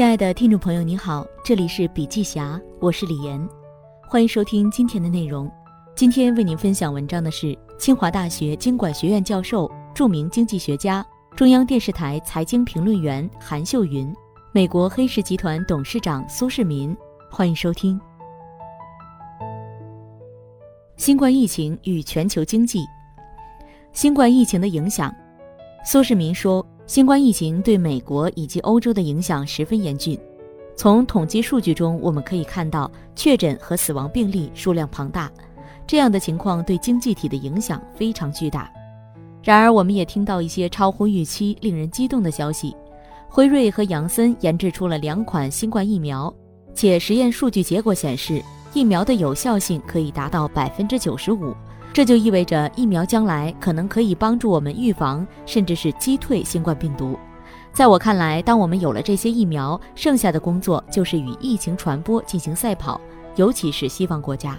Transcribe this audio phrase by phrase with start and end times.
[0.00, 3.38] 亲爱的听众朋友，你好，这里是笔记侠，我是李岩，
[4.08, 5.46] 欢迎收听今天的内容。
[5.94, 14.10] 今天为您分享文章的是清华大学经管学院教授、著名经济学家、中央电视台财经评论员韩秀云，
[14.52, 16.96] 美国黑石集团董事长苏世民。
[17.30, 18.00] 欢迎收听。
[20.96, 22.86] 新冠疫情与全球经济，
[23.92, 25.14] 新冠疫情的影响，
[25.84, 26.66] 苏世民说。
[26.90, 30.18] 新冠疫情对美国以及欧洲的影响十分严峻。
[30.74, 35.30] 从统计数据中，我们可以看到确诊和死亡病例数量庞大，
[35.86, 38.68] 这样的情况对经济体的影响非常巨大。
[39.40, 42.74] 然而，我们也听到一些超乎预期、令人激动的消息：
[43.28, 46.34] 辉瑞和杨森研制出了两款新冠疫苗，
[46.74, 48.42] 且实验数据结果显示，
[48.74, 51.54] 疫苗的有效性可以达到百分之九十五。
[51.92, 57.18] 这就意味着疫苗将来可能可以帮助我们预防，甚至是击退新冠病毒。
[57.72, 63.00] 在我看来，当我们有了这些疫苗，剩下的工作就是与疫情传播进行赛跑，
[63.36, 64.58] 尤其是西方国家。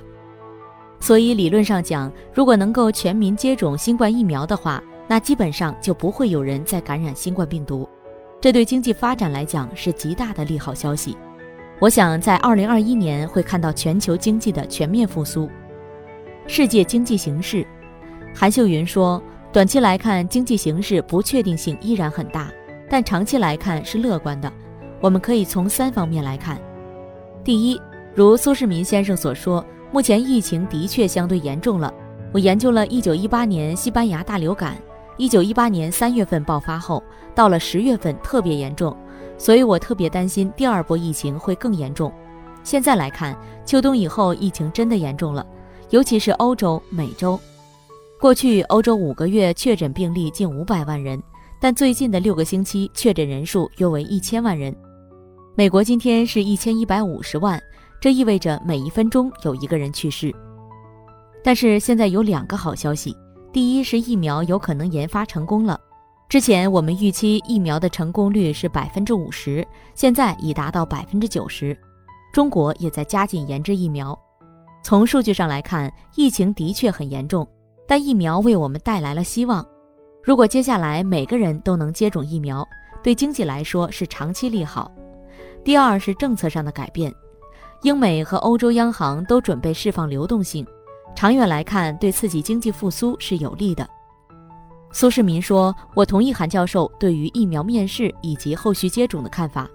[0.99, 7.87] 所以理论上讲，如果能够全民接种新冠疫苗的话，那基本上就不会有人再感染新冠病毒。
[8.39, 11.17] 这对经济发展来讲是极大的利好消息。
[11.79, 15.49] 我想在二零二一年会看到全球经济的全面复苏。
[16.53, 17.65] 世界经济形势，
[18.35, 22.51] 韩秀云说，短期来看，经济形势不确定性依然很大，
[22.89, 24.51] 但长期来看是乐观的。
[24.99, 26.59] 我们可以从三方面来看：
[27.41, 27.79] 第一，
[28.13, 31.93] 如苏世民先生所说，目前疫情的确相对严重了。
[32.33, 34.75] 我研究了1918年西班牙大流感
[35.19, 37.01] ，1918年3月份爆发后，
[37.33, 38.93] 到了10月份特别严重，
[39.37, 42.11] 所以我特别担心第二波疫情会更严重。
[42.61, 43.33] 现在来看，
[43.65, 45.47] 秋冬以后疫情真的严重了。
[45.91, 47.37] 尤其是欧洲、美洲，
[48.17, 51.21] 过去欧洲五个月确诊病例近五百万人，
[51.59, 54.73] 但最近的六个星期确诊人数约为一千万人。
[55.53, 57.61] 美国今天是一千一百五十万，
[57.99, 60.33] 这意味着每一分钟有一个人去世。
[61.43, 63.13] 但是现在有两个好消息：
[63.51, 65.77] 第一是疫苗有可能研发成功了，
[66.29, 71.77] 之前我们预期疫苗的成功率是百分之五十，现在已达到百分之九十。
[72.31, 74.17] 中国也在加紧研制疫苗。
[74.83, 77.47] 从数据上来看，疫情的确很严重，
[77.87, 79.65] 但疫苗为我们带来了希望。
[80.23, 82.67] 如果接下来每个人都能接种疫苗，
[83.03, 84.91] 对经济来说是长期利好。
[85.63, 87.13] 第二是政策上的改变，
[87.83, 90.65] 英美和欧洲央行都准备释放流动性，
[91.15, 93.87] 长远来看对刺激经济复苏是有利的。
[94.91, 99.69] 苏世民说：“我同意韩教授对于疫苗面世以及后续接种的看法。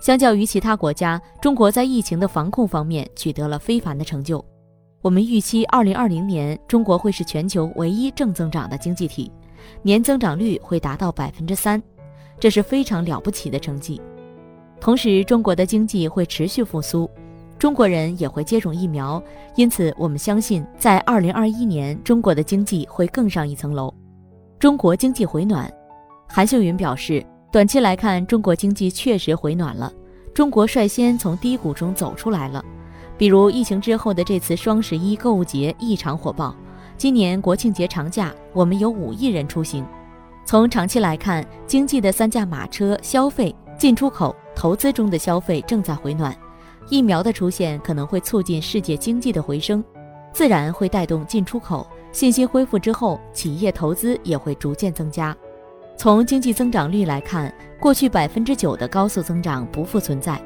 [0.00, 4.44] 相较于其他国家，中国在疫情的防控方面取得了非凡的成就。”
[5.02, 9.32] 我们预期，二零二零年中国会是全球唯一正增长的经济体，
[9.82, 11.82] 年增长率会达到百分之三，
[12.38, 14.00] 这是非常了不起的成绩。
[14.80, 17.10] 同时，中国的经济会持续复苏，
[17.58, 19.20] 中国人也会接种疫苗，
[19.56, 23.92] 因此我们相信，在二零二一年，中国的经济会更上一层楼。
[24.60, 25.68] 中国经济回暖，
[26.28, 29.92] 韩秀云表示，短期来看，中国经济确实回暖了，
[30.32, 32.64] 中国率先从低谷中走出来了。
[33.18, 36.54] 比如疫情之后的这次双十一购物节异常火爆，
[36.96, 39.86] 今年国庆节长假我们有五亿人出行。
[40.44, 46.36] 从长期来看，经济的三驾马车消费、进出口、投资中的消费正在回暖，
[46.88, 49.84] 疫苗的出现可能会促进世界经济的回升，
[50.32, 51.86] 自然会带动进出口。
[52.10, 55.34] 信心恢复之后，企业投资也会逐渐增加。
[55.96, 60.38] 从经济增长率来看，过去百分之九的高速增长不复存在。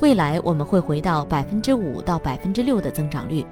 [0.00, 3.44] 未来我们会回到百分之五到百分之六的增长率，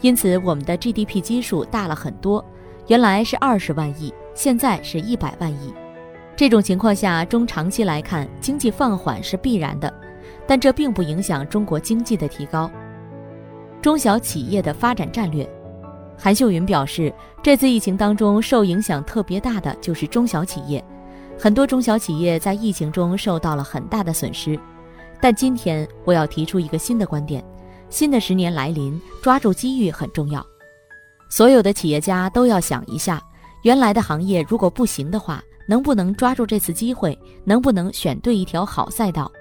[0.00, 2.44] 因此我们的 GDP 基数大了很多，
[2.86, 5.74] 原来是二十万亿，现在是一百万亿。
[6.36, 9.92] 这种情况下，中长期来看，经济放缓是必然的，
[10.46, 12.70] 但这并不影响中国经济的提高。
[13.82, 15.48] 中小企业的发展战略，
[16.16, 17.12] 韩秀云表示，
[17.42, 20.82] 这次疫情当中受影响特别大的就是中小企业，
[21.36, 24.58] 很多中小企业在疫情中受到了很大的损失。
[25.24, 27.42] 但今天我要提出一个新的观点：
[27.88, 30.46] 新的十年来临，抓住机遇很重要。
[31.30, 33.18] 所有的企业家都要想一下，
[33.62, 37.18] 原来的行业如果不行的话，能不能抓住这次机会？
[37.42, 39.32] 能不能选对一条好赛道？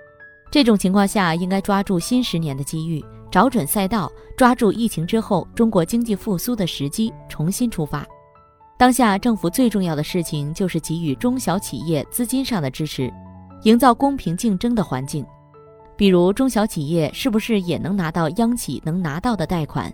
[0.50, 8.08] 这种情况下，应该抓住新十年的机遇，找准赛道，抓住疫情之后中国经济复苏的时机，重新出发。
[8.78, 13.14] 当下政府最重要的事情就是给予中小企业资金上的支持，
[13.64, 15.26] 营造公平竞争的环境。
[15.96, 19.94] 比如中小企业是不是也能拿到央企能拿到的贷款？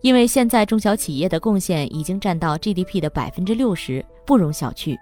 [0.00, 4.96] 因为现在中小企业的贡献已经占到 GDP 的百分之六十，不容小觑。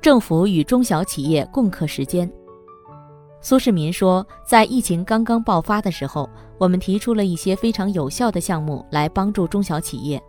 [0.00, 2.30] 政府与中小企业共克时艰。
[3.40, 6.28] 苏世民说，在疫情刚刚爆发的时候，
[6.58, 10.22] 我们提出了一些非常有效的项目来帮助中小企业，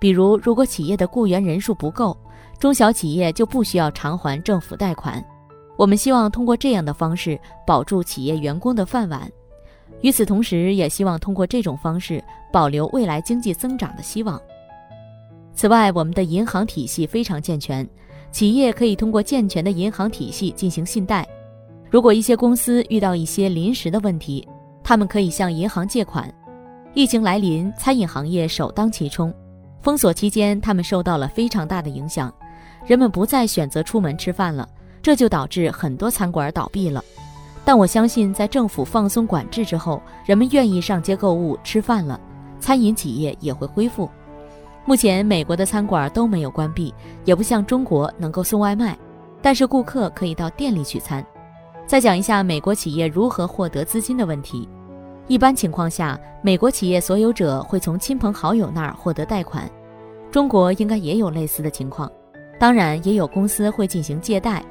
[0.00, 2.16] 比如，如果企业的雇员人数不够，
[2.58, 5.24] 中小企业就不需要偿还政府贷款。
[5.76, 9.30] 我们希望通过这样的方式保住企业员工的饭碗，
[10.00, 12.22] 与此同时，也希望通过这种方式
[12.52, 14.40] 保留未来经济增长的希望。
[15.54, 17.88] 此外，我们的银行体系非常健全，
[18.30, 21.26] 企业可以通过健全的银行体系进行信贷。
[21.90, 24.46] 如果一些公司遇到一些临时的问题，
[24.82, 26.32] 他们可以向银行借款。
[26.94, 29.32] 疫情来临，餐饮行业首当其冲。
[29.80, 32.32] 封锁期间，他们受到了非常大的影响，
[32.86, 34.68] 人们不再选择出门吃饭了，
[35.02, 37.02] 这就导致很多餐馆倒闭了。
[37.64, 42.20] 但我相信，在政府放松管制之后，人们愿意上街购物吃饭了，
[42.58, 44.08] 餐饮企业也会恢复。
[44.84, 46.92] 目前，美国的餐馆都没有关闭，
[47.24, 48.98] 也不像中国能够送外卖，
[49.40, 51.24] 但是顾客可以到店里取餐。
[51.86, 54.68] 再讲一下美国企业如何获得资金的问题。
[55.28, 59.70] 一般情况下，美国企业所有者会从亲朋好友那儿获得贷款。
[60.32, 62.10] 中国应该也有类似的情况，
[62.58, 64.64] 当然也有公司会进行借贷。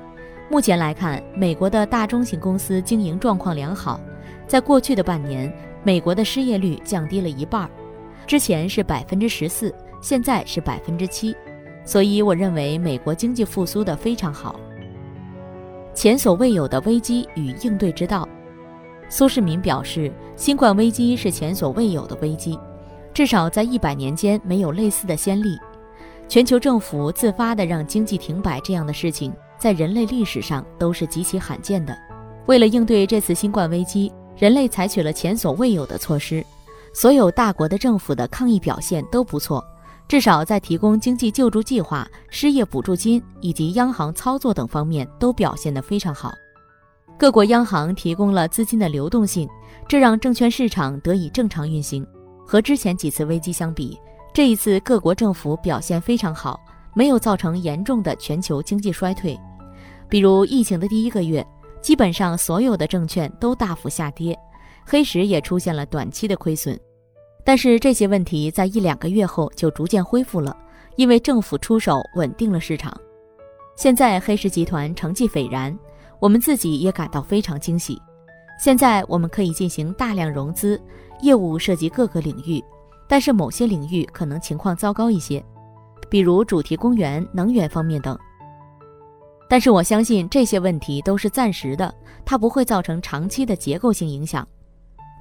[0.51, 4.01] 目前来看，美国的大中型公司经营状况良好。
[4.45, 5.50] 在过去的半年，
[5.81, 7.69] 美国的失业率降低了一半，
[8.27, 11.33] 之前是百分之十四，现在是百分之七。
[11.86, 14.59] 所以我认为美国经济复苏的非常好。
[15.94, 18.27] 前所未有的危机与应对之道，
[19.07, 22.59] 苏世民表示，新冠危机是前所未有的危机，
[23.13, 25.57] 至少在一百年间没有类似的先例。
[26.27, 31.96] 全球政府自发地让经济停摆这样的事情，在人类历史上都是极其罕见的。
[32.48, 36.44] 为了应对这次新冠危机，人类采取了前所未有的措施，
[36.96, 39.63] 所有大国的政府的抗疫表现都不错。
[40.08, 46.34] 至少在提供经济救助计划、失业补助金以及央行操作等方面都表现得非常好。
[47.16, 49.48] 各国央行提供了资金的流动性，
[49.88, 52.04] 这让证券市场得以正常运行。
[52.44, 53.96] 和之前几次危机相比，
[54.34, 56.60] 这一次各国政府表现非常好，
[56.96, 59.40] 没有造成严重的全球经济衰退。
[60.12, 61.46] 比如疫情的第一个月，
[61.81, 64.38] 基本上所有的证券都大幅下跌，
[64.86, 66.78] 黑石也出现了短期的亏损。
[67.46, 70.54] 但是这些问题在一两个月后就逐渐恢复了，
[70.98, 72.94] 因为政府出手稳定了市场。
[73.78, 75.74] 现在黑石集团成绩斐然，
[76.19, 77.98] 我们自己也感到非常惊喜。
[78.60, 80.78] 现在我们可以进行大量融资，
[81.22, 82.62] 业务涉及各个领域，
[83.07, 85.42] 但是某些领域可能情况糟糕一些，
[86.10, 88.19] 比如主题公园、能源方面等。
[89.51, 91.94] 但是我相信这些问题都是暂时的，
[92.24, 94.48] 它不会造成长期的结构性影响。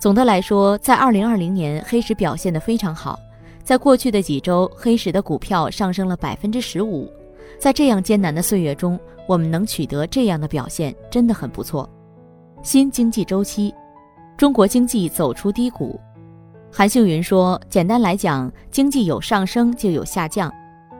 [0.00, 3.19] 总的来说，在二零二零年，黑石表现得非常好。
[3.65, 7.12] 在过去的几周，黑石的股票上升了百分之十五。
[7.59, 8.97] 在这样艰难的岁月中，
[9.27, 11.91] 我们能取得这样的表现，真的很不错。
[12.62, 13.75] 新经济周期，
[14.37, 15.99] 中国经济走出低谷。
[16.71, 20.49] 韩秀云说：“简单来讲，经济有上升就有下降。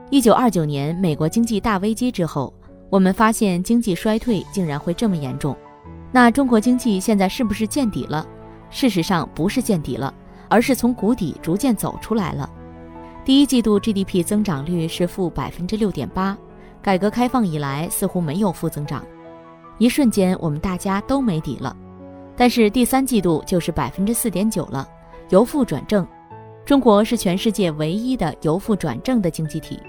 [0.09, 2.53] 一九二九年美国经济大危机之后，
[2.91, 5.57] 我们发现经济衰退竟然会这么严重。
[6.11, 8.27] 那中国经济现在是不是见底了？”
[8.69, 10.13] 事实上不是见底了，
[10.49, 12.49] 而是从谷底逐渐走出来了。
[13.23, 16.37] 第一季度 GDP 增长率是负百分之六点八，
[16.81, 19.05] 改革开放以来似乎没有负增长，
[19.77, 21.75] 一瞬间我们大家都没底了。
[22.35, 24.87] 但是第三季度就是百分之四点九了，
[25.29, 26.07] 由负转正，
[26.65, 29.79] 中国是全世界唯一的由负转正的经济体。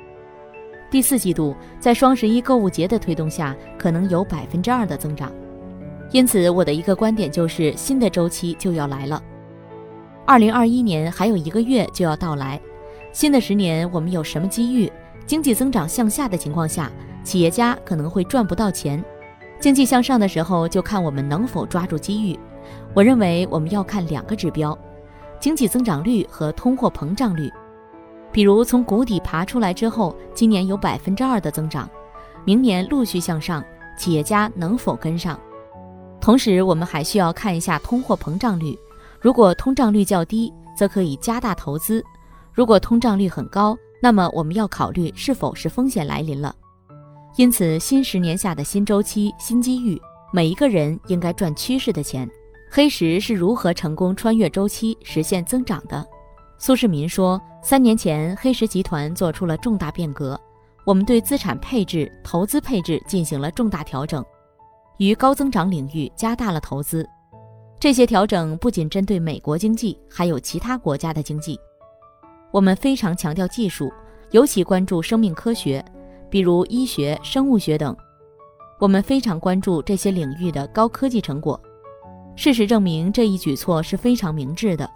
[0.92, 5.32] 第四季度在双十一购物节的推动下，可能有百分之二的增长。
[6.10, 9.22] 因此，我的一个观点就是，新的周期就要来了。
[10.26, 12.60] 二零二一年还有一个月就要到来，
[13.10, 14.92] 新的十年我们有什么机遇？
[15.24, 16.92] 经济增长向下的情况下，
[17.24, 19.02] 企业家可能会赚不到钱；
[19.58, 22.38] 经济向上的时候，就看我们能否抓住机遇。
[22.92, 24.78] 我认为我们要看两个指标：
[25.40, 27.50] 经济增长率和通货膨胀率。
[28.32, 31.88] 比如从谷底爬出来之后，今年有百分之二的增长，
[32.44, 33.62] 明年陆续向上，
[33.98, 35.38] 企业家能否跟上？
[36.20, 38.78] 同时，我们还需要看一下通货膨胀率。
[39.20, 42.00] 如果通胀率较低，则可以加大投资；
[42.54, 46.54] 如果通胀率很高，那么我们要考虑是否是风险来临了。
[47.36, 50.00] 因此，新十年下的新周期、新机遇，
[50.32, 52.28] 每一个人应该赚趋势的钱。
[52.70, 56.06] 黑石是如何成功穿越周期、实现增长的？
[56.64, 60.40] 苏世民说，三年前，黑石集团做出了重大变革，
[60.84, 64.24] 我们对资产配置、投资配置进行了重大调整。
[64.98, 67.04] 于高增长领域加大了投资，
[67.80, 71.58] 这些调整不仅针对美国经济，还有其他国家的经济。
[72.52, 73.92] 我们非常强调技术，
[74.30, 75.84] 尤其关注生命科学，
[76.30, 77.92] 比如医学、生物学等。
[78.78, 81.60] 我们非常关注这些领域的高科技成果，
[82.36, 84.88] 事实证明，这一举措是非常明智的。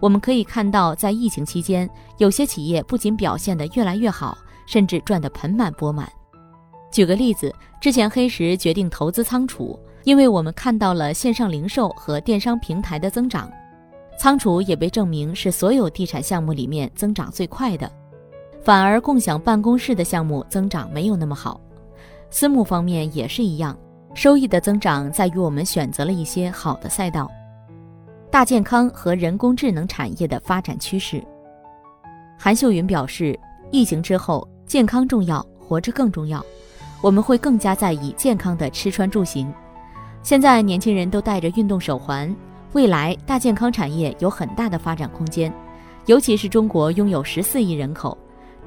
[0.00, 1.88] 我们可以看到，在疫情期间，
[2.18, 6.10] 有些企业不仅表现得越来越好，甚至赚得盆满钵满。
[6.90, 13.48] 举个例子，之前黑石决定投资仓储，因为我们看到了线上零售和电商平台的增长。
[14.18, 17.90] 仓储也被证明是所有地产项目里面增长最快的，
[18.62, 21.60] 反而共享办公室的项目增长没有那么好。
[22.28, 23.76] 私募方面也是一样，
[24.14, 27.30] 收益的增长在于我们选择了一些好的赛道。
[28.30, 31.20] 大健康和人工智能产业的发展趋势。
[32.38, 33.36] 韩秀云表示，
[33.72, 36.44] 疫情之后，健康重要，活着更重要，
[37.02, 39.52] 我们会更加在意健康的吃穿住行。
[40.22, 42.34] 现在年轻人都戴着运动手环，
[42.72, 45.52] 未来大健康产业有很大的发展空间，
[46.06, 48.16] 尤其是中国拥有十四亿人口，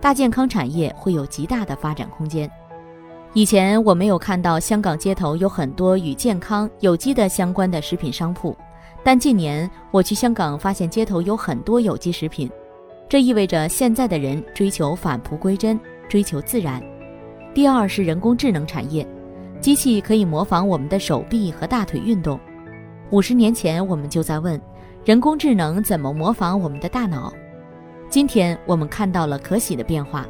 [0.01, 2.51] 大健康产业会有极大的发展空间。
[3.31, 8.53] 以前我没有看到香港街头有很多与健康、有机的相关的食品商铺。
[9.03, 12.49] 但近年我去香港，发现街头有很多有机食品，
[13.09, 16.81] 这意味着现在的人追求返璞归真，追求自然。
[17.53, 19.05] 第二是人工智能产业，
[19.59, 22.39] 机器可以模仿我们的手臂和大腿运动。
[23.09, 24.59] 五十年前我们就在问，
[25.03, 27.31] 人工智能怎么模仿我们的大脑？
[28.09, 30.25] 今天我们看到了可喜的变化，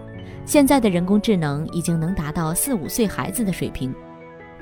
[0.45, 3.93] 现在的人工智能已经能达到四五岁孩子的水平，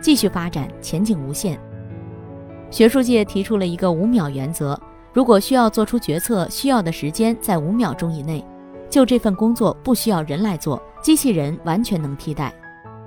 [0.01, 1.57] 继续发展前景无限。
[2.71, 4.79] 学术界提出了一个五秒原则：
[5.13, 8.43] 如果需要做出决策，需要的时间在五秒钟以内，
[8.89, 12.53] 就这份工作不需要人来做，机器人完全能替代。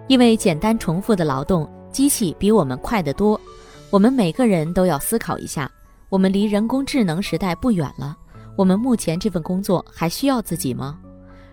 [0.06, 3.40] 因为简单重复的劳动，机器比我们快得多。
[3.88, 5.70] 我们每个人都要思考一下：
[6.10, 8.14] 我们离人工智能时代不远了。
[8.56, 10.98] 我们目前这份工作还需要自己吗？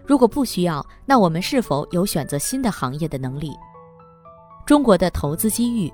[0.05, 3.53] 如果不需要，那我们是否有选择新的行业的能力？
[4.65, 5.89] 中国的投资机遇。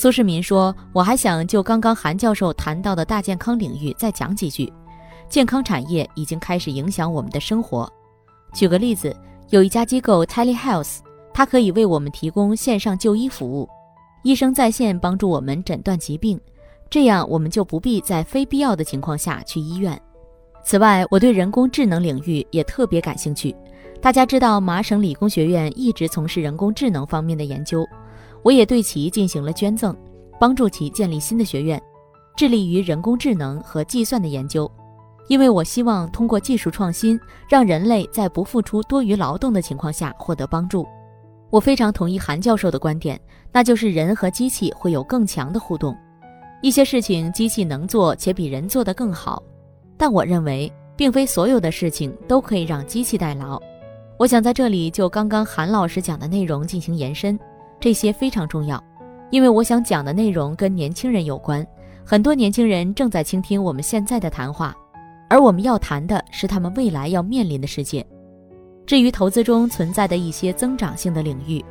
[0.00, 4.72] 苏世民说：“我还想就刚刚韩教授谈到的大健康领域再讲几句。
[5.28, 7.92] 健康产业已经开始影响我们的生活。
[8.54, 9.12] 举个例子，
[9.48, 10.98] 有一家机构 Telehealth，
[11.34, 13.68] 它可以为我们提供线上就医服务，
[14.22, 16.40] 医生在线帮助我们诊断疾病，
[16.88, 20.00] 这样我们就不必在非必要的情况下去医院。
[20.64, 23.52] 此外，我对人工智能领域也特别感兴趣。
[24.00, 27.84] 大家知道，麻省理工学院一直从事人工智能方面的研究。”
[28.42, 29.94] 我也对其进行了捐赠，
[30.38, 31.80] 帮助其建立新的学院，
[32.36, 34.70] 致力于人工智能和计算的研究。
[35.28, 40.86] 因为我希望通过技术创新，让人类在不付出多余劳动的情况下获得帮助。
[41.50, 43.20] 我非常同意韩教授的观点，
[43.52, 45.96] 那就是人和机器会有更强的互动。
[46.62, 49.42] 一些事情机器能做且比人做得更好，
[49.96, 53.60] 但我认为，并非所有的事情都可以让机器代劳。
[54.18, 57.38] 我想在这里就刚刚韩老师讲的内容进行延伸。
[57.80, 58.82] 这些非常重要，
[59.30, 61.66] 因为我想讲的内容跟年轻人有关。
[62.04, 64.74] 很多年轻人正在倾听我们现在的谈话，
[65.28, 68.04] 而我们要谈的是他们未来要面临的世界。
[68.86, 71.62] 至于投资中存在的一些增长性的领域，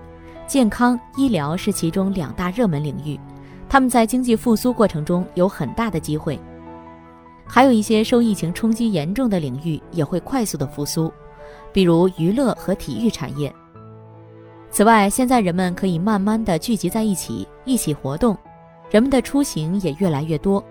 [0.45, 3.19] 健康医疗是其中两大热门领域，
[3.67, 6.39] 他们在经济复苏过程中有很大的机会。
[7.45, 11.11] 还有一些受疫情冲击严重的领域也会快速的复苏，
[11.73, 13.51] 比如娱乐和体育产业。
[14.77, 18.37] 此外，现在人们可以慢慢的聚集在一起，一起活动，
[18.91, 20.63] 人们的出行也越来越多，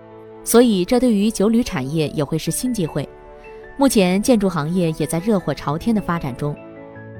[0.45, 3.05] 所以这对于酒旅产业也会是新机会。
[3.75, 6.55] 目前，建筑行业也在热火朝天的发展中，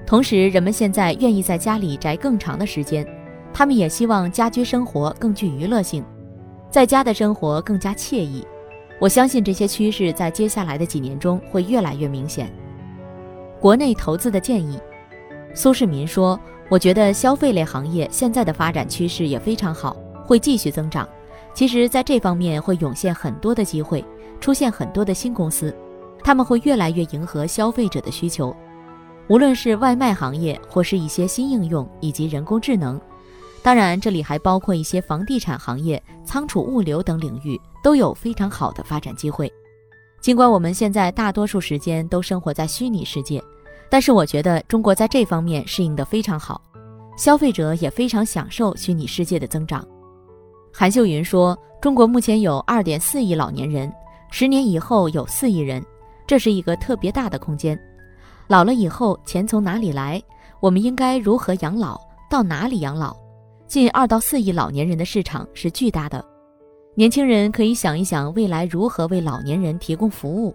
[0.05, 3.05] 同时，人们现在愿意在家里宅更长的时间，
[3.53, 6.01] 他们也希望家居生活更具娱乐性，
[6.71, 8.47] 在家的生活更加惬意。
[8.97, 12.49] 我相信这些趋势在接下来的几年中会越来越明显。
[13.59, 14.79] 国内投资的建议，
[15.53, 16.39] 苏世民说。
[16.69, 19.95] 我觉得消费类行业现在的发展趋势也非常好，
[20.25, 21.07] 会继续增长。
[21.53, 24.03] 其实，在这方面会涌现很多的机会，
[24.39, 25.75] 出现很多的新公司，
[26.23, 28.55] 他们会越来越迎合消费者的需求。
[29.27, 32.99] 无论是外卖行业，或是一些新应用，以及人工智能，
[33.63, 39.51] 当然这里还包括一些房地产行业、仓储物流等领域，都有非常好的发展机会。
[40.21, 43.41] 尽管我们现在大多数时间都生活在虚拟世界。
[43.89, 46.61] 但是我觉得中国在这方面适应得非常好，
[47.17, 49.85] 消费者也非常享受虚拟世界的增长。
[50.73, 53.91] 韩秀云说：“中国目前有二点四亿老年人，
[54.29, 55.83] 十年以后有四亿人，
[56.27, 57.79] 这是一个特别大的空间。
[58.47, 60.21] 老了以后钱从哪里来？
[60.59, 61.99] 我们应该如何养老？
[62.29, 63.15] 到哪里养老？
[63.67, 66.23] 近二到四亿老年人的市场是巨大的。
[66.93, 70.53] 年轻人可以想一想未来如何为老年人提供服务，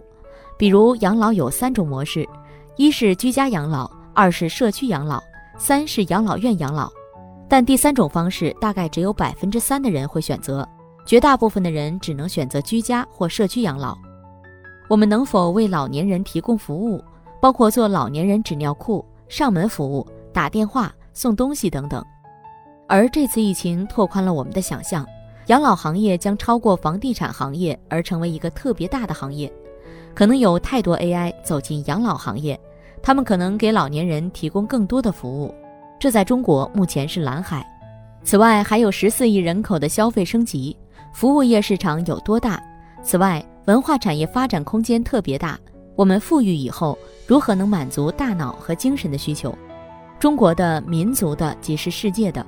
[0.57, 2.27] 比如养老有三种模式。”
[2.75, 5.21] 一是居家养老，二是社区养老，
[5.59, 6.91] 三是养老院养老，
[7.47, 10.67] 但第三种方式大概只有百分之三的人会选择，
[11.05, 13.95] 绝大部分的人只能选择居家或社区养老。
[14.89, 17.03] 我们能否为老年人提供服务，
[17.39, 22.03] 包括做老年人纸尿裤、上门服务、打电话、送东西等等？
[22.87, 25.05] 而这次疫情拓宽了我们的想象，
[25.45, 29.51] 养老行业将超过房地产行业而成为一个特别大的行业。
[30.13, 32.59] 可能有太多 AI 走进养老行业，
[33.01, 35.53] 他们可能给老年人提供更多的服务。
[35.99, 37.65] 这在中国目前是蓝海。
[38.23, 40.75] 此外，还有十四亿人口的消费升级，
[41.13, 42.61] 服务业市场有多大？
[43.03, 45.59] 此外，文化产业发展空间特别大。
[45.95, 49.53] 我们富裕以后，如何能满足大脑和精神的需求？
[50.19, 52.45] 中国的、民族的，即是世界的。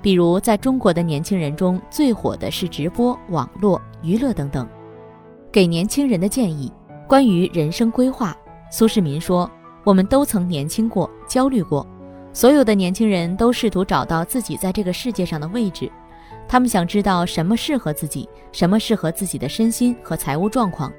[0.00, 4.66] 比如，在中国的年轻人中最火的是直播、网络娱乐等等。
[5.50, 6.72] 给年轻人的建议：
[7.08, 8.36] 关于人生规划，
[8.70, 9.50] 苏世民说
[9.82, 11.86] ：“我们都曾年轻过，焦虑过。
[12.34, 15.90] 所有的年轻人都试图找到自己在这个世界上的位置。”
[16.46, 20.92] 他们想知道什么适合自己，什么适合自己的身心和财务状况。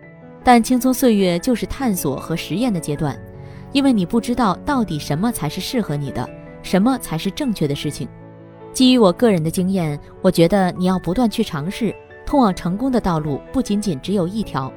[0.43, 3.15] 但青葱岁月就是探索和实验的阶段，
[3.71, 6.27] 因为你不知道到底什么才是适合你的，
[6.63, 8.09] 什么才是正确的事情。
[8.73, 11.93] 基于我个人的经验，我觉得你要不断去尝试。
[12.25, 14.73] 通往成功的道路不仅仅只有一条。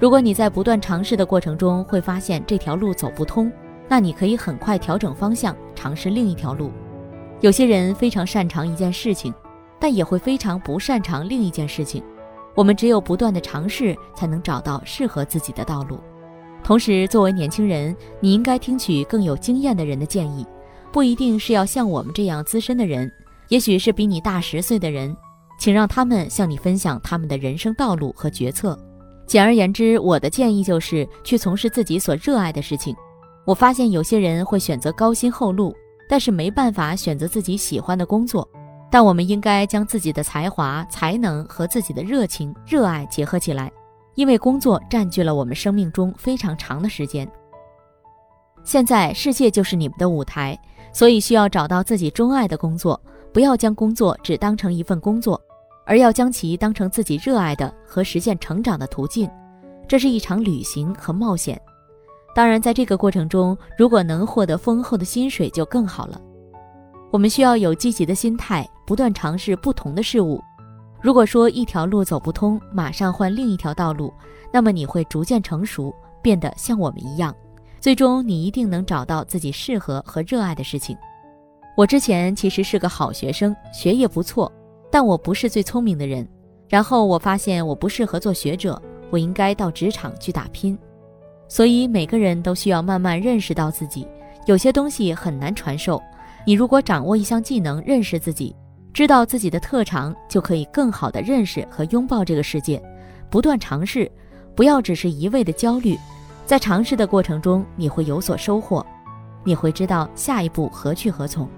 [0.00, 3.50] 如果你在不断尝试的过程中会发现这条路走不通，
[3.88, 6.70] 那你可以很快调整方向，尝试另一条路。
[7.40, 9.32] 有些人非常擅长一件事情。
[9.76, 12.02] 但也会非常不擅长另一件事情。
[12.54, 15.98] 我们只有不断的尝试，才能找到适合自己的道路。
[16.62, 20.46] 同时，作为年轻人，你应该听取更有经验的人的建议，
[20.90, 23.12] 不一定是要像我们这样资深的人，
[23.48, 25.14] 也许是比你大十岁的人，
[25.58, 28.78] 请让他们向你分享他们的人生道路和决策。
[29.26, 32.94] 简而言之，我的建议就是去从事自己所热爱的事情。
[33.46, 35.74] 我发现有些人会选择高薪厚禄，
[36.08, 38.48] 但是没办法选择自己喜欢的工作。
[38.90, 43.72] 但我们应该将自己的才华、才能和自己的热情、热爱结合起来，
[44.14, 47.28] 因为工作占据了我们生命中非常长的时间。
[48.62, 50.56] 现在世界就是你们的舞台，
[50.92, 53.00] 所以需要找到自己钟爱的工作，
[53.32, 55.40] 不要将工作只当成一份工作，
[55.84, 59.30] 而要将其当成自己热爱的和实现成长的途径。
[59.86, 61.60] 这是一场旅行和冒险。
[62.34, 66.20] 当然，在这个过程中，如果能获得丰厚的薪水就更好了。
[67.10, 68.68] 我们需要有积极的心态。
[68.86, 70.38] 不断尝试不同的事物。
[71.00, 74.12] 如果说一条路走不通，马上换另一条道路，
[74.52, 77.34] 那么你会逐渐成熟，变得像我们一样。
[77.80, 80.94] 最终，你一定能找到自己适合和热爱的事情。
[81.78, 84.52] 我之前其实是个好学生，学业不错，
[84.94, 86.24] 但我不是最聪明的人。
[86.68, 88.80] 然后我发现我不适合做学者，
[89.10, 90.78] 我应该到职场去打拼。
[91.48, 94.06] 所以每个人都需要慢慢认识到自己，
[94.46, 96.00] 有些东西很难传授。
[96.46, 98.54] 你如果掌握一项技能，认识自己。
[98.92, 102.80] 知道自己的特长，就可以更好地认识和拥抱这个世界。
[103.28, 104.08] 不断尝试，
[104.54, 105.98] 不要只是一味的焦虑。
[106.46, 108.86] 在尝试的过程中，你会有所收获，
[109.42, 111.48] 你会知道下一步何去何从。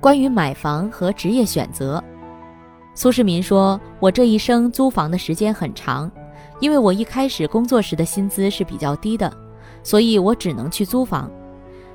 [0.00, 2.02] 关于买房和职业选择，
[2.98, 6.10] 苏世民说：“我这一生租房的时间很长，
[6.58, 9.32] 因为我一开始工作时的薪资是比较低的，
[9.84, 11.30] 所以我只能去租房。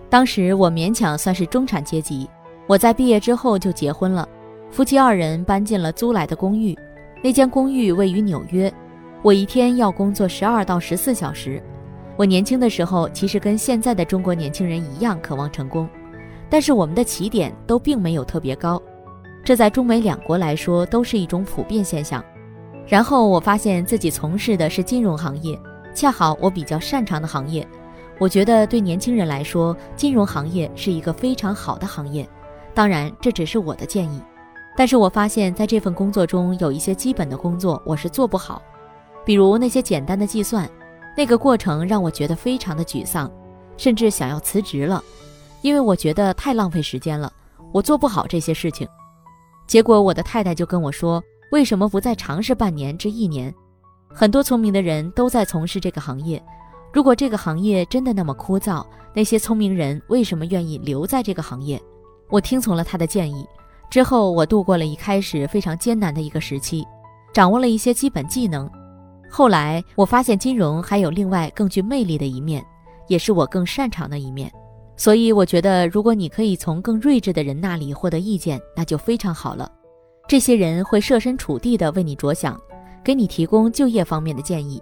[0.10, 2.30] 当时我勉强算是中产阶级，
[2.68, 4.26] 我在毕业之后就结婚了。”
[4.72, 6.74] 夫妻二人搬进了租来的公寓，
[7.22, 8.74] 那间公寓位于纽约。
[9.22, 11.62] 我一天要工作十二到十四小时。
[12.16, 15.86] 我年轻的时候其实跟现在的中国年轻人一样渴望成功，
[16.50, 18.82] 但是我们的起点都并没有特别高，
[19.44, 22.24] 这在中美两国来说都是一种普遍现象。
[22.88, 25.60] 然后我发现自己从事的是金融行业，
[25.94, 27.68] 恰好我比较擅长的行业。
[28.20, 32.28] 我觉得对年轻人来说，金融行业是一个非常好的行业。
[32.74, 34.22] 当然，这只是我的建议。
[34.76, 38.62] 但是我发现，在这份工作中有一些基本的工作我是做不好，
[39.26, 40.70] 比如那些简单的计算，
[41.16, 43.32] 那个过程让我觉得非常的沮丧，
[43.78, 45.04] 甚至想要辞职了，
[45.62, 47.32] 因为我觉得太浪费时间了，
[47.72, 48.88] 我做不好这些事情。
[49.74, 53.52] 结果我的太太就跟我说：“为什么不再尝试半年至一年？
[54.08, 56.40] 很多聪明的人都在从事这个行业，
[56.94, 61.82] 如果这个行业真的那么枯燥，那些聪明人为什么愿意留在这个行业？”
[62.30, 63.44] 我听从了他的建议。
[63.90, 66.86] 之后，我度过了一开始非常艰难的一个时期，
[67.34, 68.70] 掌握了一些基本技能。
[69.28, 72.64] 后来，我发现金融还有另外更具魅力的一面，
[73.08, 74.54] 也是我更擅长的一面。
[74.96, 79.70] 所以，我觉得如果你可以从更睿智的人那里获得意见，那就非常好了。
[80.28, 82.60] 这些人会设身处地地为你着想，
[83.04, 84.82] 给你提供就业方面的建议。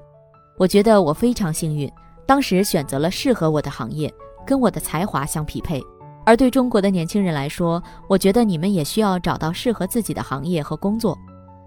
[0.57, 1.91] 我觉得我非常幸运，
[2.25, 4.13] 当时选择了适合我的行业，
[4.45, 5.81] 跟我的才华相匹配。
[6.23, 11.17] 而对中国的年轻人来说，我觉得你们也需要找到适合自己的行业和工作。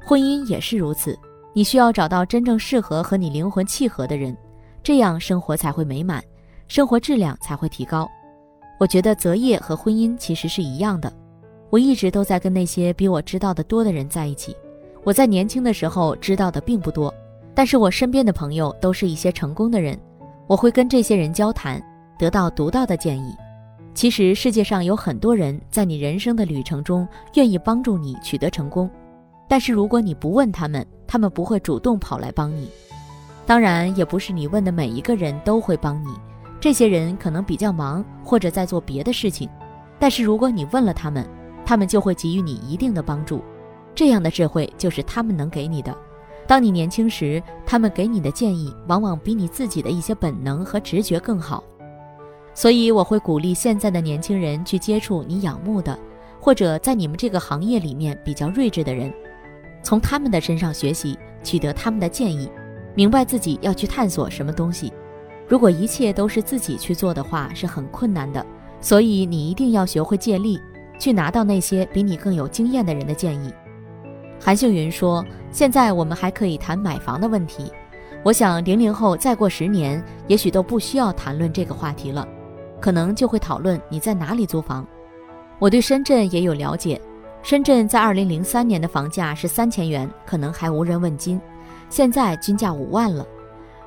[0.06, 1.18] 婚姻也是如此，
[1.54, 4.36] 你需要找到真正适合和你灵魂契合的人，
[4.82, 6.22] 这样生活才会美满，
[6.68, 8.08] 生活质量才会提高。
[8.78, 11.12] 我觉得择业和婚姻其实是一样的。
[11.70, 14.56] 我一直都在跟那些比我知道的多的人在一起。
[15.02, 17.12] 我在年轻的时候知道的并不多，
[17.54, 19.98] 但是我身边的朋友都是一些成功的人，
[20.46, 21.82] 我会跟这些人交谈，
[22.18, 23.34] 得到独到的建议。
[23.92, 28.90] 其实世界上有很多人在你人生的旅程中愿意帮助你取得成功。
[29.46, 32.68] 但是如果你不问他们，他们不会主动跑来帮你。
[33.46, 36.08] 当然，也不是你问的每一个人都会帮你，
[36.64, 39.46] 这些人可能比较忙或者在做别的事情。
[39.98, 41.22] 但是如果你问了他们，
[41.62, 43.44] 他们就会给予你一定的帮助。
[43.94, 45.94] 这样的智慧就是他们能给你的。
[46.46, 51.62] 当你年轻时，他们给你的建议往往比你自己的一些本能和直觉更好。
[52.54, 55.98] 所以我会鼓励现在的年轻人去接触你仰慕的，
[56.40, 59.12] 或者在你们这个行业里面比较睿智的人。
[59.82, 62.50] 从他们的身上学习，取得他们的建议，
[62.94, 64.90] 明白自己要去探索什么东西。
[65.46, 68.44] 如果一切都是自己去做的话，是很困难的。
[68.80, 70.60] 所以你一定要学会借力，
[70.98, 73.52] 去拿到那些比你更有经验的人的建议。
[74.40, 77.72] 韩秀云说：“现在我们还可以谈买房的问题。
[78.22, 82.26] 我想零零后再过十年，也许都不需要谈论这个话题了，
[82.80, 84.86] 可能就会讨论你在哪里租房。
[85.58, 87.00] 我对深圳也有了解。”
[87.42, 91.38] 深圳在二零零三年的房价是三千元，可能还无人问津。
[91.90, 93.26] 现在均价五万了。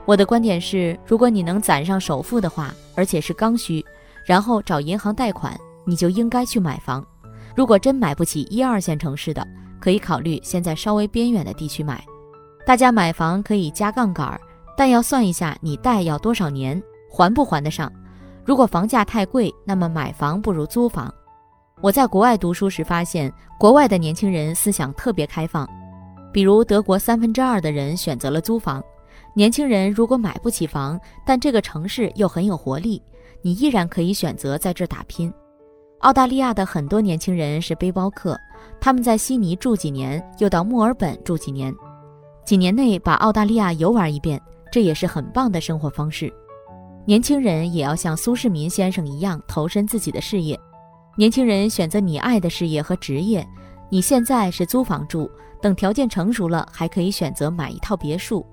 [0.08, 3.86] 我的观点是，如果你能攒上首付的话，而且是刚需，
[4.24, 7.06] 然后找银行贷款，你就应该去买房。
[7.54, 9.46] 如果真买不起一二线城市的，
[9.82, 12.02] 可以考虑先在稍微边远的地区买。
[12.65, 14.39] 大家买房可以加杠杆，
[14.78, 17.91] 但要算一下你贷要多少年，还不还得上。
[18.46, 21.13] 如果房价太贵，那么买房不如租房。
[21.82, 25.67] 我在国外读书时发现，国外的年轻人思想特别开放。
[26.32, 28.82] 比如德国三分之二的人选择了租房。
[29.38, 33.00] 年轻人如果买不起房，但这个城市又很有活力，
[33.43, 35.32] 你依然可以选择在这儿打拼。
[36.00, 38.36] 澳大利亚的很多年轻人是背包客，
[38.82, 41.71] 他们在悉尼住几年，又到墨尔本住几年，
[42.47, 46.34] 几年内把澳大利亚游玩一遍，这也是很棒的生活方式。
[47.06, 50.60] 年轻人也要像苏世民先生一样投身自己的事业。
[51.15, 53.47] 年轻人选择你爱的事业和职业，
[53.88, 55.30] 你现在是租房住，
[55.62, 58.43] 等条件成熟了，还可以选择买一套别墅。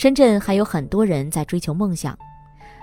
[0.00, 2.18] 深圳还有很多人在追求梦想，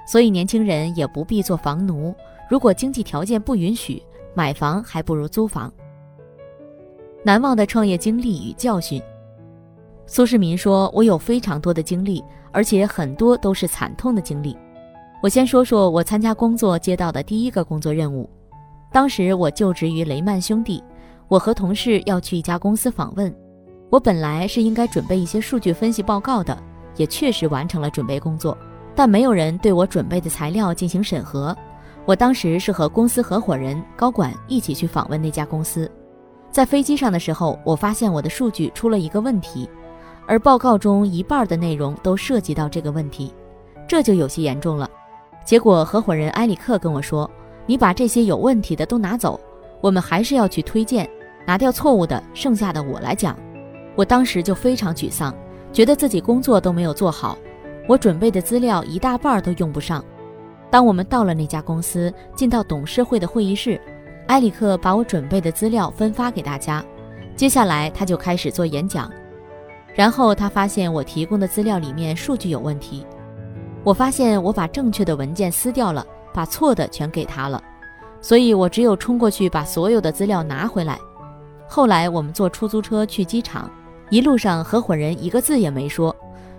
[0.06, 2.14] 所以年轻人也不必做房奴。
[2.48, 4.00] 如果经济条件不允许，
[4.36, 5.74] 买房还不如租房。
[7.24, 9.02] 难忘的创业经历与教训，
[10.06, 14.56] 苏世民说：“我有非常多的经历，而且很多都是惨痛的经历。
[15.24, 18.30] 我先说说我参加工作接到的第一个工作任务。”
[18.94, 20.84] 当时我就职于雷曼兄弟，
[21.28, 23.36] 我和同事要去一家公司访问。
[23.90, 26.56] 我本来是应该准备一些数据分析报告的，
[26.98, 28.58] 也确实完成了准备工作，
[28.94, 31.56] 但没有人对我准备的材料进行审核。
[32.06, 35.90] 我当时是和公司合伙人、高管一起去访问那家公司。
[36.52, 39.70] 在飞机上的时候，我发现我的数据出了一个问题，
[40.26, 43.34] 而报告中一半的内容都涉及到这个问题，
[43.88, 44.90] 这就有些严重了。
[45.46, 47.30] 结果合伙人埃里克跟我说。
[47.70, 49.38] 你把这些有问题的都拿走，
[49.82, 51.06] 我们还是要去推荐，
[51.46, 53.38] 拿掉错误的，剩下的我来讲。
[53.94, 55.36] 我当时就非常沮丧，
[55.78, 57.38] 觉得自己工作都没有做好，
[57.88, 60.04] 我准备的资料一大半都用不上。
[60.72, 63.80] 当我们到了那家公司，进到董事会的会议室，
[64.30, 66.84] 埃里克把我准备的资料分发给大家，
[67.36, 69.08] 接下来他就开始做演讲。
[69.94, 73.06] 然后他发现我提供的资料里面数据有问题，
[73.84, 76.04] 我发现我把正确的文件撕掉了。
[76.34, 77.62] 把错的全给他了，
[78.20, 80.98] 所以我只有冲过去把所有的资料拿回来。
[81.68, 83.70] 后来我们坐出租车去机场，
[84.10, 86.16] 一路上合伙人一个字也没说。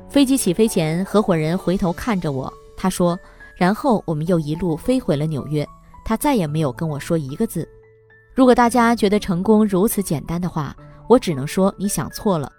[0.08, 3.18] 飞机起飞前，合伙人回头看着我，他说
[3.56, 5.66] ：“然后我们又一路飞回了纽约。”
[6.04, 7.68] 他再也没有跟我说一个字。
[8.34, 10.74] 如果大家觉得成功如此简单的话，
[11.06, 12.50] 我只能说你想错了。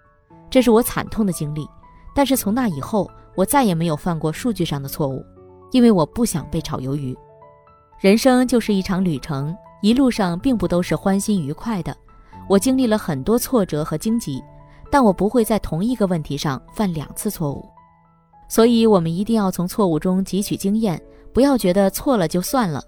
[0.49, 1.67] 这是我惨痛的经历，
[2.13, 5.25] 但是从那以后，我再也没有犯过数据上的错误。
[5.71, 7.15] 因为我不想被炒鱿鱼，
[7.99, 11.95] 人生就是一场旅程，一路上并不都是欢欣愉快的。
[12.47, 14.43] 我经历了很多挫折和荆棘，
[14.91, 17.63] 但我不会在同一个问题上犯两次错误。
[18.47, 20.99] 所以，我们一定要从错误中汲取经验，
[21.33, 22.83] 不要觉得错了就算了。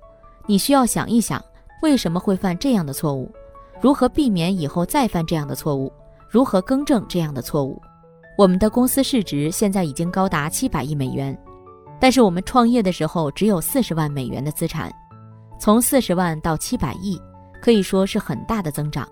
[0.47, 1.39] 你需要想一想，
[1.83, 3.31] 为什么会犯这样的错误，
[3.79, 5.93] 如何避免以后再犯这样的错误，
[6.27, 7.79] 如何更正这样的错误。
[8.37, 11.37] 我们的公司市值现在已经高达七百亿美元。
[11.99, 14.91] 但是我们创业的时候只有四十万美元的资产，
[15.59, 17.21] 从四十万到七百亿，
[17.61, 19.07] 可以说是很大的增长。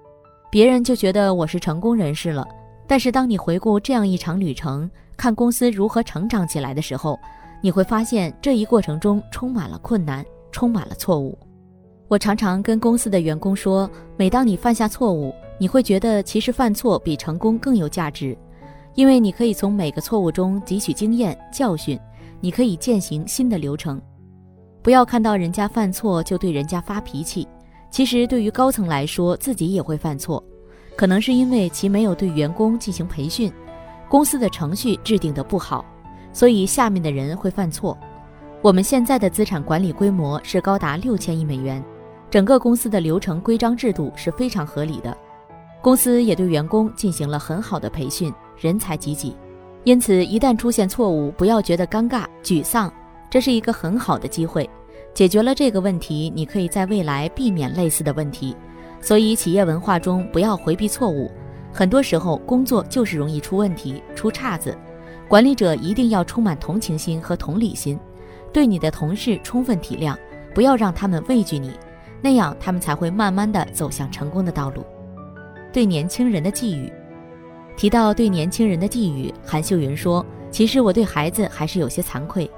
[0.49, 2.47] 别人就觉得我是成功人士了，
[2.89, 7.19] 但是当你回顾这样一场旅程，看公司如何成长起来的时候，
[7.62, 11.38] 你会发现这一过程中充满了困难，充满了错误。
[12.08, 18.36] 我常常跟公司的员工说，每当你犯下错误，你会觉得其实犯错比成功更有价值，
[18.95, 21.99] 因为你可以从每个错误中汲取经验教训，
[22.41, 24.02] 你可以践行新的流程。
[24.82, 27.47] 不要看到人家犯错就对人家发脾气。
[27.91, 30.43] 其实对于高层来说，自己也会犯错，
[30.99, 33.49] 可能是因为其没有对员工进行培训，
[34.09, 35.85] 公司的程序制定的不好，
[36.33, 37.97] 所以下面的人会犯错。
[38.62, 41.81] 我们现在的资产管理规模是高达六千亿美元。
[42.29, 45.17] 整个公司的流程规章制度是非常合理的，
[45.81, 49.33] 公司也对员工进行了很好的培训，人才济济。
[49.85, 52.91] 因此，一旦出现错误，不要觉得尴尬、沮丧，
[53.29, 54.69] 这是一个很好的机会。
[55.13, 58.53] 解决了这个问题，你可以在未来避免类似的问题。
[59.01, 61.31] 所以，企业文化中不要回避错误。
[61.71, 64.77] 很多时候，工作就是容易出问题、出岔子。
[65.27, 67.99] 管理者一定要充满同情心和同理心，
[68.51, 70.17] 对你的同事充分体谅，
[70.53, 71.71] 不要让他们畏惧你。
[72.21, 74.83] 那样，他们才会慢慢的走向成功的道路。
[75.71, 76.91] 对年轻人的寄语，
[77.77, 82.49] 提到对年轻人的寄语，韩秀云说：“其实我对孩子还是有些惭愧，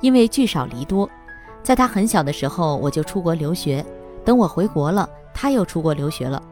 [0.00, 1.10] 因为聚少离多。
[1.62, 3.84] 在他很小的时候，我就出国留学；
[4.24, 6.42] 等我回国了，他又出国留学了。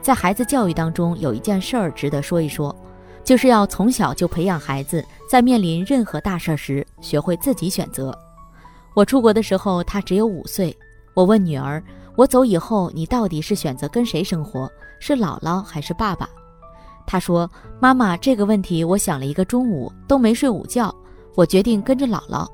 [0.00, 2.74] 在孩子教育当中，有一件事儿值得说一说，
[3.24, 8.16] 就是要从小就培养孩子，在面临任何大事时，学会自己选择。
[8.94, 10.76] 我出国的时候，他只有五岁。”
[11.12, 11.82] 我问女儿
[12.14, 14.70] ：“我走以后，你到底是选择跟谁生活？
[15.00, 16.28] 是姥姥还是爸爸？”
[17.06, 20.94] 她说：“妈妈，这个问题我想了一个中午，都没睡午觉。
[21.34, 22.46] 我决定跟着姥姥，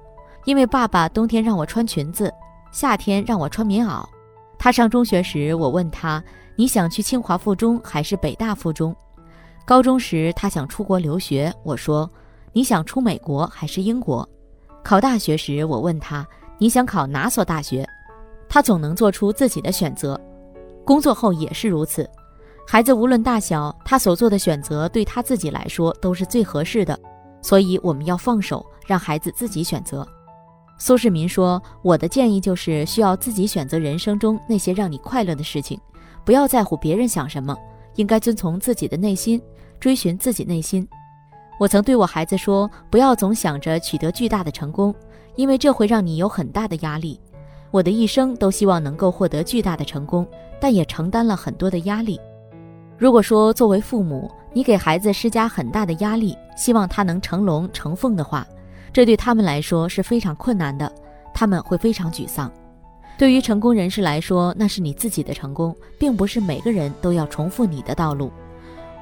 [0.45, 2.33] 因为爸爸冬天让我穿裙子，
[2.71, 4.05] 夏天让我穿棉袄。
[4.63, 6.23] 他上中学时，我问他：
[6.55, 8.95] 你想去清华附中还是北大附中？
[9.67, 12.09] 高中时，他想出国留学，我说：
[12.53, 14.27] 你想出美国还是英国？
[14.85, 16.25] 考大学时，我问他：
[16.59, 17.85] 你想考哪所大学？”
[18.49, 20.17] 他总能做出自己的选择，
[20.85, 22.09] 工作后也是如此。
[22.65, 26.97] 孩子无论大小，他所做的选择对他自己来说都是最合适的，
[27.41, 30.07] 所以我们要放手，让孩子自己选择。
[30.85, 35.81] 苏世民说：“我的建议就是需要自己选择人生中那些让你快乐的事情，
[36.25, 37.57] 不要在乎别人想什么，
[37.95, 39.41] 应该遵从自己的内心，
[39.79, 40.85] 追寻自己内心。”
[41.57, 44.93] 我曾对我孩子说：“不要总想着取得巨大的成功，
[45.37, 47.21] 因为这会让你有很大的压力。”
[47.71, 50.27] 我的一生都希望能够获得巨大的成功，
[50.61, 52.21] 但也承担了很多的压力。
[52.99, 58.45] 如果说作为父母，你给孩子施加很大的压力，希望他能成龙成凤的话，
[58.93, 60.93] 这对他们来说是非常困难的，
[61.33, 62.53] 他们会非常沮丧。
[63.19, 68.31] 对于成功人士来说，那是你自己的成功，并不是每个人都要重复你的道路。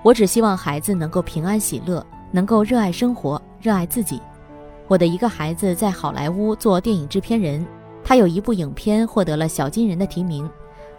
[0.02, 4.20] 我只希望孩子能够平安喜乐，能够热爱生活，热爱自己。
[4.86, 7.66] 我的一个孩子在好莱坞做电影制片人。
[8.02, 10.48] 他有一部影片获得了小金人的提名。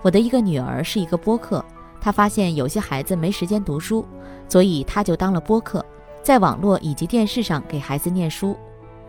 [0.02, 1.64] 我的一个女儿是一个播客，
[2.00, 4.06] 她发现有些孩子没时间读书，
[4.48, 5.86] 所以她就当了播客，
[6.24, 8.56] 在网络以及电视上给孩子念书。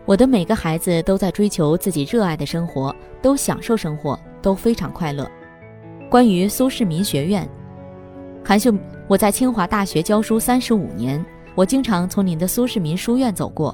[0.05, 5.29] 我的每个孩子都在追求自己热爱的生活，都享受生活，都非常快乐。
[6.09, 7.47] 关于苏世民学院，
[8.43, 8.73] 韩秀，
[9.07, 11.23] 我在清华大学教书三十五年，
[11.55, 13.73] 我经常从您的苏世民书院走过。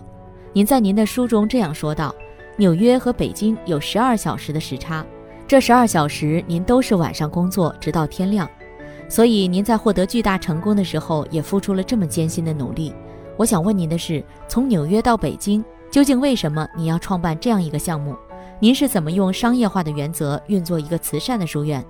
[0.53, 2.13] 您在您的书中这样说道。
[2.57, 5.05] 纽约和北京有十二小时的时差，
[5.47, 8.47] 这十二小时您都是晚上工作，直到天亮。
[9.07, 12.93] 所以您在获得巨大成功的时候，也付出了这么艰辛的努力。
[13.37, 18.15] 我想问您的是，从纽约到北京，究竟为什么你要创办这样一个项目？
[18.59, 21.83] 您是怎么用商业化的原则运作一个慈善的书院？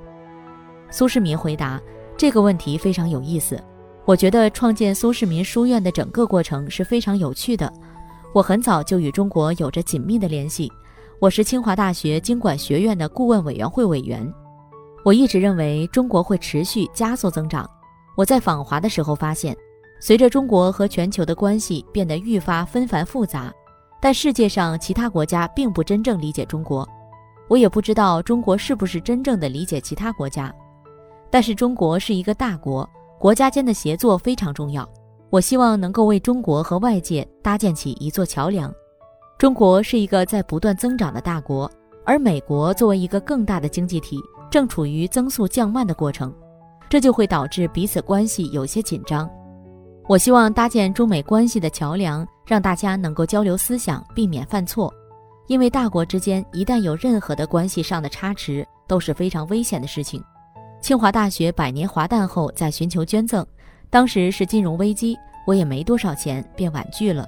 [0.89, 1.81] 苏世民回答
[2.17, 3.61] 这个问题非常有意思。
[4.05, 7.71] 我觉得创建苏世民书院的整个过程是非常有趣的。
[8.33, 10.71] 我很早就与中国有着紧密的联系，
[11.19, 14.33] 我是清华大学经管学院的顾问委员会委员。
[15.03, 17.69] 我一直认为中国会持续加速增长。
[18.15, 19.55] 我在访华的时候发现，
[19.99, 23.53] 随着中国和全球的关系变得愈发纷繁复杂，
[24.01, 26.87] 但世界上其他国家并不真正理解中国。
[27.47, 30.53] 我也不知道中国是不是真正的理解其他国家。
[31.31, 32.87] 但是中国是一个大国，
[33.19, 34.87] 国家间的协作非常重要。
[35.29, 38.73] 我希望能够为中国和外界搭建起一座桥梁。
[39.37, 41.69] 中国是一个在不断增长的大国，
[42.05, 46.33] 而美国作为一个更大的经济体，正处于增速降慢的过程，
[46.89, 49.29] 这就会导致彼此关系有些紧张。
[50.07, 54.91] 我希望搭建中美关系的桥梁，让大家能够交流思想，避免犯错。
[55.45, 60.19] 因为大国之间一旦有任何的关系上的差池，都是非常危险的事情。
[60.81, 63.45] 清华大学百年华诞后，在寻求捐赠。
[63.87, 67.23] 当时是金融危机，我也没多少钱，便婉拒了。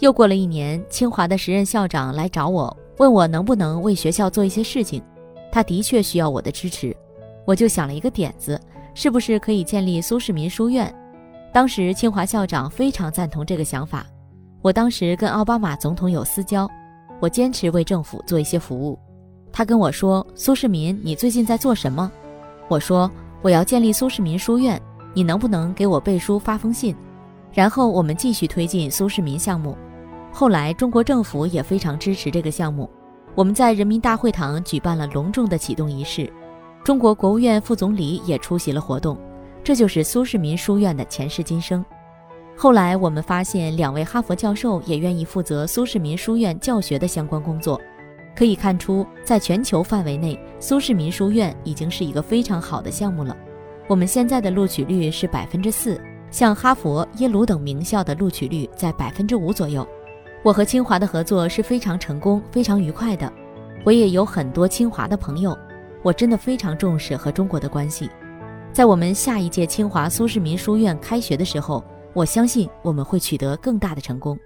[0.00, 5.02] 又过了一年，清华的时任校长来找我，问我能不能为学校做一些事情。
[5.50, 6.94] 他的确需要我的支持，
[7.46, 8.60] 我就想了一个点子，
[8.92, 10.94] 是不是可以建立苏世民书院？
[11.54, 14.06] 当时清华校长非常赞同这个想法。
[14.62, 16.70] 我当时跟奥巴马总统有私交，
[17.20, 18.96] 我坚持为政府做一些服务。
[19.52, 22.10] 他跟我说：“苏世民，你最近在做什么？”
[22.68, 23.10] 我说
[23.42, 24.80] ：“我要建立苏世民书院，
[25.14, 26.94] 你能不能给我背书发封信？”
[27.52, 29.76] 然后我们继续推进苏世民项目。
[30.32, 32.88] 后来，中国政府也非常支持这个项目。
[33.34, 36.32] 我们在人民大会堂举办了隆重的启动仪式，
[36.84, 39.18] 中国国务院副总理也出席了活动。
[39.64, 41.84] 这就是苏世民书院的前世今生。
[42.62, 47.76] 后来，我们发现两位哈佛教授也愿意负责苏世民书院教学的相关工作。
[48.36, 53.36] 可以看出，在全球范围内，苏世民书院已经是一个非常好的项目了。
[53.88, 59.84] 我们现在的录取率是百分之四，像哈佛、耶鲁等名校的录取率在百分之五左右。
[60.44, 63.28] 我和清华的合作是非常成功、非常愉快的。
[63.84, 65.58] 我也有很多清华的朋友，
[66.00, 68.08] 我真的非常重视和中国的关系。
[68.72, 71.82] 在我们下一届清华苏世民书院开学的时候，
[72.14, 74.38] 我相信我们会取得更大的成功。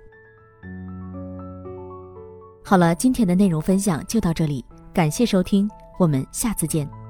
[2.64, 7.05] 好了，今天的内容分享就到这里，感谢收听，我们下次见。